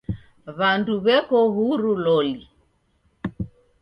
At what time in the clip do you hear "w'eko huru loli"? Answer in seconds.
1.03-2.43